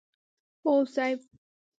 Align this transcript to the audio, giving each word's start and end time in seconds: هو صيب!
هو 0.67 0.85
صيب! 0.85 1.19